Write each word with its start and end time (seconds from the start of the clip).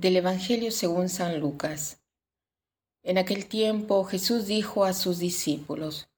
Del 0.00 0.16
Evangelio 0.16 0.70
según 0.70 1.10
San 1.10 1.40
Lucas. 1.40 1.98
En 3.02 3.18
aquel 3.18 3.44
tiempo 3.44 4.02
Jesús 4.04 4.46
dijo 4.46 4.86
a 4.86 4.94
sus 4.94 5.18
discípulos, 5.18 6.08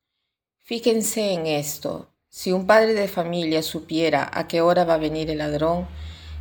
Fíjense 0.60 1.32
en 1.32 1.48
esto, 1.48 2.08
si 2.28 2.52
un 2.52 2.68
padre 2.68 2.94
de 2.94 3.08
familia 3.08 3.60
supiera 3.60 4.30
a 4.32 4.46
qué 4.46 4.60
hora 4.60 4.84
va 4.84 4.94
a 4.94 4.98
venir 4.98 5.30
el 5.30 5.38
ladrón, 5.38 5.88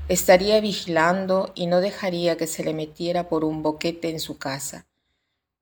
estaría 0.08 0.62
vigilando 0.62 1.52
y 1.56 1.66
no 1.66 1.82
dejaría 1.82 2.38
que 2.38 2.46
se 2.46 2.64
le 2.64 2.76
metiera 2.76 3.28
por 3.28 3.44
un 3.44 3.64
boquete 3.64 4.12
en 4.12 4.20
su 4.20 4.38
casa. 4.38 4.86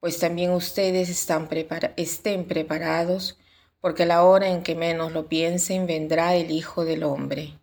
Pues 0.02 0.20
también 0.20 0.52
ustedes 0.52 1.08
están 1.08 1.48
estén 1.95 2.45
preparados, 2.45 3.38
porque 3.80 4.05
la 4.05 4.25
hora 4.25 4.50
en 4.50 4.64
que 4.64 4.75
menos 4.75 5.14
lo 5.14 5.30
piensen 5.30 5.88
vendrá 5.88 6.36
el 6.36 6.52
Hijo 6.52 6.84
del 6.84 7.05
Hombre. 7.05 7.58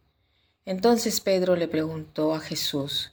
Entonces 0.65 1.21
Pedro 1.21 1.55
le 1.55 1.69
preguntó 1.69 2.35
a 2.35 2.41
Jesús, 2.41 3.13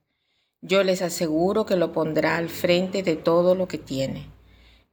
Yo 0.61 0.83
les 0.83 1.01
aseguro 1.01 1.65
que 1.65 1.75
lo 1.75 1.91
pondrá 1.91 2.37
al 2.37 2.47
frente 2.47 3.01
de 3.01 3.15
todo 3.15 3.55
lo 3.55 3.67
que 3.67 3.79
tiene. 3.79 4.29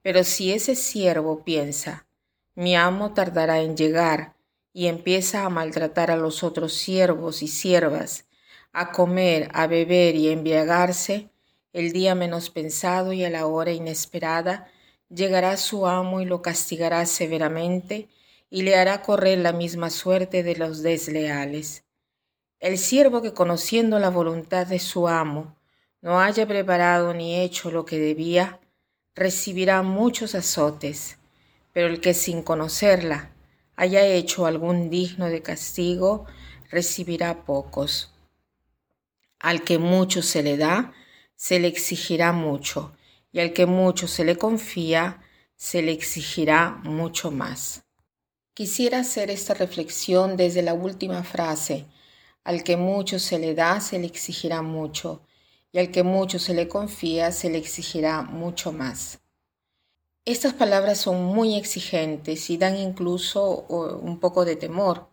Pero 0.00 0.24
si 0.24 0.52
ese 0.52 0.74
siervo 0.74 1.44
piensa, 1.44 2.06
mi 2.54 2.74
amo 2.74 3.12
tardará 3.12 3.60
en 3.60 3.76
llegar, 3.76 4.34
y 4.72 4.86
empieza 4.86 5.44
a 5.44 5.50
maltratar 5.50 6.10
a 6.10 6.16
los 6.16 6.42
otros 6.42 6.72
siervos 6.72 7.42
y 7.42 7.48
siervas, 7.48 8.26
a 8.72 8.92
comer, 8.92 9.50
a 9.52 9.66
beber 9.66 10.14
y 10.14 10.28
a 10.28 10.32
embriagarse, 10.32 11.30
el 11.72 11.92
día 11.92 12.14
menos 12.14 12.48
pensado 12.48 13.12
y 13.12 13.24
a 13.24 13.30
la 13.30 13.46
hora 13.46 13.72
inesperada, 13.72 14.68
llegará 15.10 15.56
su 15.56 15.86
amo 15.86 16.20
y 16.20 16.24
lo 16.24 16.42
castigará 16.42 17.04
severamente 17.06 18.08
y 18.50 18.62
le 18.62 18.76
hará 18.76 19.02
correr 19.02 19.38
la 19.38 19.52
misma 19.52 19.90
suerte 19.90 20.42
de 20.42 20.56
los 20.56 20.82
desleales. 20.82 21.84
El 22.58 22.78
siervo 22.78 23.20
que 23.20 23.34
conociendo 23.34 23.98
la 23.98 24.10
voluntad 24.10 24.66
de 24.66 24.78
su 24.78 25.08
amo 25.08 25.57
no 26.00 26.20
haya 26.20 26.46
preparado 26.46 27.14
ni 27.14 27.40
hecho 27.40 27.70
lo 27.70 27.84
que 27.84 27.98
debía, 27.98 28.60
recibirá 29.14 29.82
muchos 29.82 30.34
azotes, 30.34 31.18
pero 31.72 31.88
el 31.88 32.00
que 32.00 32.14
sin 32.14 32.42
conocerla 32.42 33.30
haya 33.76 34.04
hecho 34.04 34.46
algún 34.46 34.90
digno 34.90 35.26
de 35.26 35.42
castigo, 35.42 36.26
recibirá 36.70 37.44
pocos. 37.44 38.12
Al 39.38 39.62
que 39.62 39.78
mucho 39.78 40.22
se 40.22 40.42
le 40.42 40.56
da, 40.56 40.92
se 41.36 41.60
le 41.60 41.68
exigirá 41.68 42.32
mucho, 42.32 42.92
y 43.30 43.40
al 43.40 43.52
que 43.52 43.66
mucho 43.66 44.08
se 44.08 44.24
le 44.24 44.36
confía, 44.36 45.20
se 45.54 45.82
le 45.82 45.92
exigirá 45.92 46.80
mucho 46.82 47.30
más. 47.30 47.84
Quisiera 48.54 49.00
hacer 49.00 49.30
esta 49.30 49.54
reflexión 49.54 50.36
desde 50.36 50.62
la 50.62 50.74
última 50.74 51.22
frase, 51.22 51.86
al 52.42 52.64
que 52.64 52.76
mucho 52.76 53.20
se 53.20 53.38
le 53.38 53.54
da, 53.54 53.80
se 53.80 54.00
le 54.00 54.06
exigirá 54.06 54.62
mucho, 54.62 55.22
que 55.86 56.02
mucho 56.02 56.38
se 56.38 56.54
le 56.54 56.68
confía 56.68 57.32
se 57.32 57.50
le 57.50 57.58
exigirá 57.58 58.22
mucho 58.22 58.72
más. 58.72 59.20
Estas 60.24 60.52
palabras 60.52 60.98
son 60.98 61.22
muy 61.22 61.56
exigentes 61.56 62.50
y 62.50 62.58
dan 62.58 62.76
incluso 62.76 63.64
un 63.68 64.20
poco 64.20 64.44
de 64.44 64.56
temor. 64.56 65.08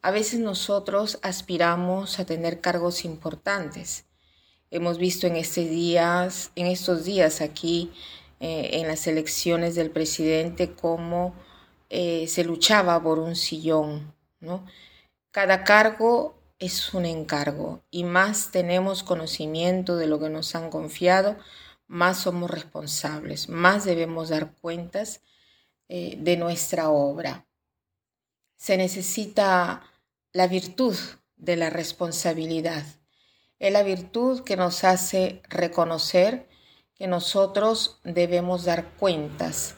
A 0.00 0.10
veces 0.10 0.40
nosotros 0.40 1.20
aspiramos 1.22 2.18
a 2.18 2.26
tener 2.26 2.60
cargos 2.60 3.04
importantes. 3.04 4.06
Hemos 4.70 4.98
visto 4.98 5.28
en, 5.28 5.36
este 5.36 5.62
estos 6.56 7.04
días 7.04 7.40
aquí 7.40 7.92
eh, 8.40 8.70
en 8.80 8.88
las 8.88 9.06
elecciones 9.06 9.76
del 9.76 9.92
presidente 9.92 10.72
cómo 10.72 11.34
eh, 11.88 12.26
se 12.26 12.42
luchaba 12.42 13.00
por 13.00 13.20
un 13.20 13.36
sillón. 13.36 14.12
¿no? 14.40 14.66
Cada 15.30 15.62
cargo 15.62 16.41
es 16.62 16.94
un 16.94 17.06
encargo 17.06 17.82
y 17.90 18.04
más 18.04 18.52
tenemos 18.52 19.02
conocimiento 19.02 19.96
de 19.96 20.06
lo 20.06 20.20
que 20.20 20.30
nos 20.30 20.54
han 20.54 20.70
confiado, 20.70 21.36
más 21.88 22.18
somos 22.18 22.50
responsables, 22.50 23.48
más 23.48 23.84
debemos 23.84 24.28
dar 24.28 24.54
cuentas 24.54 25.22
eh, 25.88 26.14
de 26.18 26.36
nuestra 26.36 26.88
obra. 26.90 27.46
Se 28.56 28.76
necesita 28.76 29.82
la 30.32 30.46
virtud 30.46 30.96
de 31.36 31.56
la 31.56 31.68
responsabilidad. 31.68 32.84
Es 33.58 33.72
la 33.72 33.82
virtud 33.82 34.44
que 34.44 34.56
nos 34.56 34.84
hace 34.84 35.42
reconocer 35.48 36.48
que 36.94 37.08
nosotros 37.08 38.00
debemos 38.04 38.64
dar 38.64 38.88
cuentas 38.92 39.74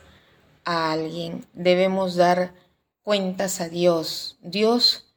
a 0.66 0.92
alguien, 0.92 1.46
debemos 1.54 2.16
dar 2.16 2.54
cuentas 3.02 3.62
a 3.62 3.70
Dios. 3.70 4.36
Dios 4.42 5.13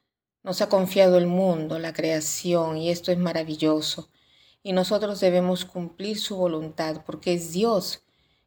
nos 0.47 0.61
ha 0.61 0.69
confiado 0.69 1.17
el 1.17 1.27
mundo, 1.27 1.77
la 1.77 1.91
creación, 1.91 2.77
y 2.77 2.89
esto 2.89 3.11
es 3.11 3.17
maravilloso. 3.17 4.07
Y 4.63 4.71
nosotros 4.71 5.19
debemos 5.19 5.65
cumplir 5.65 6.17
su 6.17 6.37
voluntad, 6.37 7.03
porque 7.05 7.33
es 7.33 7.51
Dios 7.51 8.05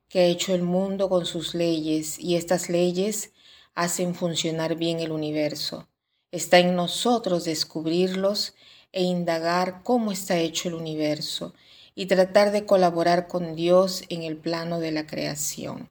que 0.08 0.20
ha 0.20 0.24
hecho 0.24 0.54
el 0.54 0.62
mundo 0.62 1.10
con 1.10 1.26
sus 1.26 1.54
leyes, 1.54 2.18
y 2.18 2.36
estas 2.36 2.70
leyes 2.70 3.32
hacen 3.74 4.14
funcionar 4.14 4.76
bien 4.76 5.00
el 5.00 5.12
universo. 5.12 5.88
Está 6.32 6.58
en 6.58 6.74
nosotros 6.74 7.44
descubrirlos 7.44 8.54
e 8.92 9.02
indagar 9.02 9.82
cómo 9.82 10.10
está 10.10 10.38
hecho 10.38 10.68
el 10.68 10.76
universo 10.76 11.52
y 11.94 12.06
tratar 12.06 12.50
de 12.50 12.64
colaborar 12.64 13.28
con 13.28 13.54
Dios 13.54 14.04
en 14.08 14.22
el 14.22 14.38
plano 14.38 14.80
de 14.80 14.92
la 14.92 15.06
creación. 15.06 15.90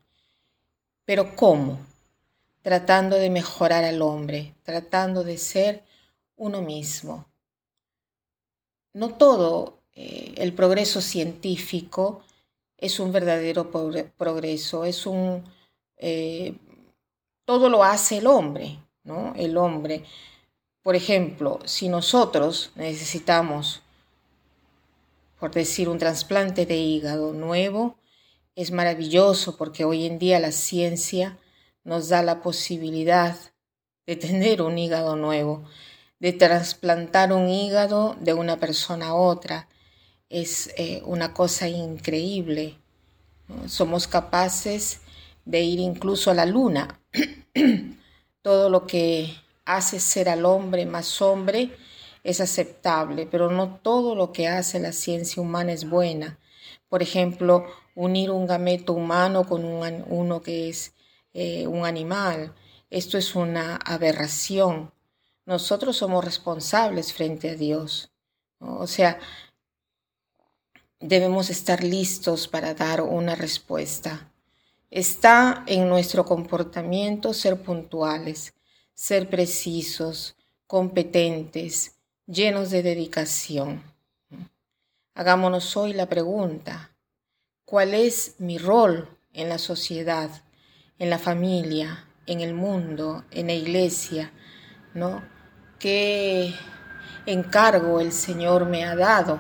Pero 1.06 1.36
¿cómo? 1.36 1.78
Tratando 2.64 3.16
de 3.18 3.30
mejorar 3.30 3.84
al 3.84 4.02
hombre, 4.02 4.56
tratando 4.64 5.24
de 5.24 5.38
ser 5.38 5.88
uno 6.40 6.62
mismo. 6.62 7.28
No 8.94 9.16
todo 9.16 9.84
eh, 9.94 10.34
el 10.38 10.54
progreso 10.54 11.02
científico 11.02 12.24
es 12.78 13.00
un 13.00 13.12
verdadero 13.12 13.70
progreso, 14.18 14.86
es 14.86 15.06
un... 15.06 15.44
Eh, 15.98 16.56
todo 17.46 17.70
lo 17.70 17.84
hace 17.84 18.18
el 18.18 18.28
hombre, 18.28 18.80
¿no? 19.04 19.34
El 19.36 19.58
hombre. 19.58 20.06
Por 20.82 20.96
ejemplo, 20.96 21.60
si 21.66 21.90
nosotros 21.90 22.72
necesitamos, 22.76 23.82
por 25.40 25.52
decir, 25.52 25.90
un 25.90 25.98
trasplante 25.98 26.66
de 26.66 26.78
hígado 26.78 27.34
nuevo, 27.34 27.98
es 28.56 28.72
maravilloso 28.72 29.58
porque 29.58 29.84
hoy 29.84 30.06
en 30.06 30.20
día 30.20 30.40
la 30.40 30.52
ciencia 30.52 31.38
nos 31.84 32.08
da 32.10 32.24
la 32.24 32.42
posibilidad 32.42 33.36
de 34.06 34.16
tener 34.16 34.62
un 34.62 34.78
hígado 34.78 35.16
nuevo 35.16 35.66
de 36.20 36.34
trasplantar 36.34 37.34
un 37.34 37.50
hígado 37.50 38.16
de 38.20 38.34
una 38.34 38.58
persona 38.58 39.08
a 39.08 39.14
otra. 39.14 39.68
Es 40.30 40.72
eh, 40.78 41.02
una 41.06 41.34
cosa 41.34 41.68
increíble. 41.68 42.78
Somos 43.68 44.08
capaces 44.08 45.02
de 45.46 45.62
ir 45.62 45.80
incluso 45.80 46.30
a 46.30 46.34
la 46.34 46.46
luna. 46.46 47.00
Todo 48.42 48.70
lo 48.70 48.86
que 48.86 49.34
hace 49.66 50.00
ser 50.00 50.30
al 50.30 50.46
hombre 50.46 50.86
más 50.86 51.22
hombre 51.22 51.72
es 52.24 52.42
aceptable, 52.42 53.28
pero 53.30 53.50
no 53.50 53.80
todo 53.82 54.14
lo 54.14 54.32
que 54.34 54.48
hace 54.48 54.80
la 54.80 54.92
ciencia 54.92 55.42
humana 55.42 55.72
es 55.72 55.90
buena. 55.90 56.38
Por 56.90 57.02
ejemplo, 57.02 57.66
unir 57.96 58.32
un 58.32 58.46
gameto 58.46 58.94
humano 58.94 59.46
con 59.46 59.64
uno 59.66 60.42
que 60.42 60.70
es 60.70 60.94
eh, 61.34 61.68
un 61.68 61.86
animal. 61.86 62.54
Esto 62.90 63.18
es 63.18 63.36
una 63.36 63.78
aberración 63.78 64.92
nosotros 65.50 65.98
somos 65.98 66.24
responsables 66.24 67.12
frente 67.12 67.50
a 67.50 67.56
Dios. 67.56 68.12
O 68.60 68.86
sea, 68.86 69.18
debemos 71.00 71.50
estar 71.50 71.84
listos 71.84 72.48
para 72.48 72.76
dar 72.76 73.02
una 73.02 73.34
respuesta. 73.34 74.32
Está 74.92 75.64
en 75.66 75.90
nuestro 75.90 76.24
comportamiento 76.24 77.34
ser 77.34 77.64
puntuales, 77.64 78.54
ser 78.94 79.28
precisos, 79.28 80.36
competentes, 80.68 81.96
llenos 82.28 82.70
de 82.70 82.84
dedicación. 82.84 83.82
Hagámonos 85.16 85.76
hoy 85.76 85.94
la 85.94 86.08
pregunta, 86.08 86.92
¿cuál 87.66 87.96
es 87.96 88.36
mi 88.38 88.60
rol 88.60 89.10
en 89.34 89.50
la 89.50 89.58
sociedad, 89.58 90.30
en 91.00 91.10
la 91.10 91.18
familia, 91.18 92.08
en 92.28 92.42
el 92.42 92.54
mundo, 92.54 93.24
en 93.32 93.48
la 93.48 93.54
iglesia? 93.54 94.32
¿No? 94.94 95.39
Qué 95.80 96.54
encargo 97.26 98.00
el 98.00 98.12
Señor 98.12 98.66
me 98.66 98.84
ha 98.84 98.96
dado, 98.96 99.40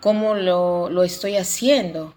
cómo 0.00 0.34
lo, 0.34 0.88
lo 0.88 1.02
estoy 1.02 1.36
haciendo, 1.36 2.14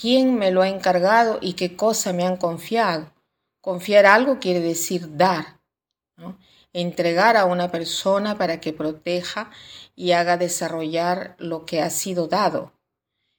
quién 0.00 0.36
me 0.36 0.50
lo 0.50 0.62
ha 0.62 0.68
encargado 0.68 1.38
y 1.40 1.54
qué 1.54 1.76
cosa 1.76 2.12
me 2.12 2.24
han 2.24 2.36
confiado. 2.36 3.12
Confiar 3.60 4.06
algo 4.06 4.38
quiere 4.38 4.60
decir 4.60 5.16
dar, 5.16 5.60
entregar 6.72 7.36
a 7.36 7.44
una 7.44 7.70
persona 7.70 8.38
para 8.38 8.60
que 8.60 8.72
proteja 8.72 9.50
y 9.94 10.12
haga 10.12 10.36
desarrollar 10.36 11.36
lo 11.38 11.66
que 11.66 11.82
ha 11.82 11.90
sido 11.90 12.28
dado. 12.28 12.72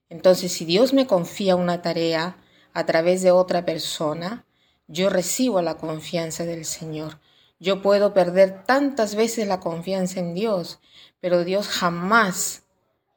Entonces, 0.10 0.52
si 0.52 0.66
Dios 0.66 0.94
me 0.94 1.08
confía 1.08 1.56
una 1.56 1.82
tarea 1.82 2.38
a 2.74 2.86
través 2.86 3.22
de 3.22 3.32
otra 3.32 3.66
persona, 3.66 4.46
yo 4.88 5.10
recibo 5.10 5.62
la 5.62 5.78
confianza 5.78 6.44
del 6.46 6.66
Señor. 6.66 7.20
Yo 7.62 7.84
puedo 7.84 8.12
perder 8.12 8.64
tantas 8.64 9.14
veces 9.14 9.48
la 9.48 9.60
confianza 9.60 10.20
en 10.20 10.34
Dios, 10.34 10.80
pero 11.20 11.44
Dios 11.44 11.68
jamás 11.68 12.64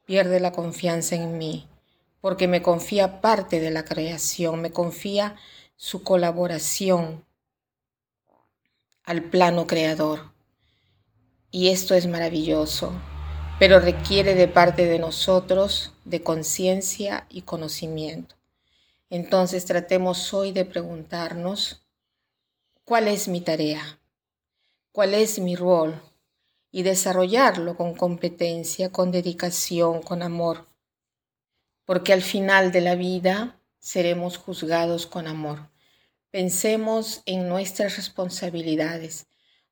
pierde 0.05 0.39
la 0.39 0.53
confianza 0.53 1.15
en 1.15 1.39
mí, 1.39 1.67
porque 2.21 2.47
me 2.47 2.61
confía 2.61 3.23
parte 3.23 3.59
de 3.59 3.71
la 3.71 3.87
creación, 3.87 4.61
me 4.61 4.71
confía 4.71 5.37
su 5.77 6.03
colaboración 6.03 7.25
al 9.05 9.23
plano 9.23 9.67
creador. 9.67 10.35
Y 11.51 11.71
esto 11.71 11.95
es 11.95 12.07
maravilloso, 12.07 12.93
pero 13.59 13.81
requiere 13.81 14.35
de 14.35 14.47
parte 14.47 14.85
de 14.85 14.99
nosotros 14.99 15.95
de 16.05 16.23
conciencia 16.23 17.27
y 17.31 17.43
conocimiento. 17.43 18.37
Entonces 19.09 19.65
tratemos 19.65 20.35
hoy 20.35 20.53
de 20.53 20.67
preguntarnos, 20.67 21.87
¿cuál 22.85 23.09
es 23.09 23.27
mi 23.27 23.41
tarea? 23.41 24.01
¿Cuál 24.95 25.15
es 25.15 25.41
mi 25.41 25.57
rol? 25.57 26.01
Y 26.71 26.85
desarrollarlo 26.85 27.77
con 27.77 27.97
competencia, 27.97 28.93
con 28.93 29.11
dedicación, 29.11 30.03
con 30.03 30.23
amor. 30.23 30.69
Porque 31.85 32.13
al 32.13 32.23
final 32.23 32.71
de 32.71 32.81
la 32.81 32.95
vida 32.95 33.59
seremos 33.81 34.37
juzgados 34.37 35.09
con 35.09 35.27
amor. 35.27 35.69
Pensemos 36.31 37.23
en 37.27 37.49
nuestras 37.49 37.97
responsabilidades. 37.97 39.27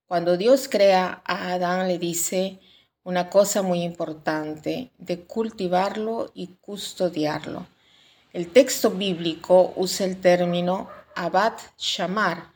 Cuando 0.07 0.37
Dios 0.37 0.67
crea 0.69 1.23
a 1.25 1.53
Adán 1.53 1.87
le 1.87 2.01
dice 2.01 2.59
una 3.05 3.31
cosa 3.31 3.63
muy 3.63 3.83
importante, 3.85 4.91
de 4.99 5.21
cultivarlo 5.21 6.33
y 6.35 6.49
custodiarlo. 6.61 7.69
El 8.33 8.49
texto 8.49 8.91
bíblico 8.91 9.73
usa 9.77 10.05
el 10.05 10.21
término 10.21 10.89
abad 11.15 11.53
shamar, 11.79 12.52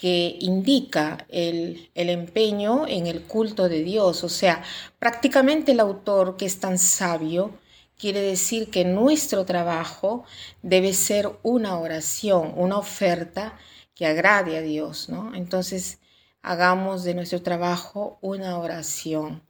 que 0.00 0.38
indica 0.40 1.26
el, 1.28 1.90
el, 1.94 2.08
empeño 2.08 2.86
en 2.88 3.06
el 3.06 3.20
culto 3.24 3.68
de 3.68 3.82
Dios. 3.82 4.24
O 4.24 4.30
sea, 4.30 4.62
prácticamente 4.98 5.72
el 5.72 5.80
autor, 5.80 6.38
que 6.38 6.46
es 6.46 6.58
tan 6.58 6.78
sabio, 6.78 7.50
quiere 7.98 8.22
decir 8.22 8.70
que 8.70 8.86
nuestro 8.86 9.44
trabajo 9.44 10.24
debe 10.62 10.94
ser 10.94 11.30
una 11.42 11.78
oración, 11.78 12.54
una 12.56 12.78
oferta 12.78 13.58
que 13.94 14.06
agrade 14.06 14.56
a 14.56 14.62
Dios, 14.62 15.10
¿no? 15.10 15.34
Entonces, 15.34 15.98
hagamos 16.40 17.04
de 17.04 17.12
nuestro 17.12 17.42
trabajo 17.42 18.16
una 18.22 18.58
oración. 18.58 19.42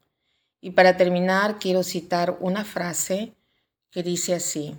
Y 0.60 0.72
para 0.72 0.96
terminar, 0.96 1.60
quiero 1.60 1.84
citar 1.84 2.36
una 2.40 2.64
frase 2.64 3.34
que 3.92 4.02
dice 4.02 4.34
así. 4.34 4.76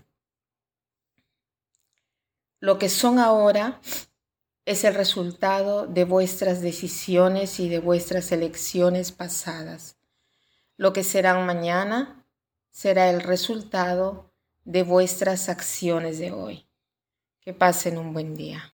Lo 2.59 2.77
que 2.77 2.89
son 2.89 3.19
ahora 3.19 3.79
es 4.65 4.83
el 4.83 4.93
resultado 4.93 5.87
de 5.87 6.03
vuestras 6.03 6.61
decisiones 6.61 7.59
y 7.59 7.69
de 7.69 7.79
vuestras 7.79 8.31
elecciones 8.31 9.11
pasadas. 9.11 9.97
Lo 10.77 10.93
que 10.93 11.03
serán 11.03 11.45
mañana 11.45 12.25
será 12.69 13.09
el 13.09 13.21
resultado 13.21 14.31
de 14.63 14.83
vuestras 14.83 15.49
acciones 15.49 16.19
de 16.19 16.31
hoy. 16.31 16.67
Que 17.41 17.53
pasen 17.53 17.97
un 17.97 18.13
buen 18.13 18.35
día. 18.35 18.75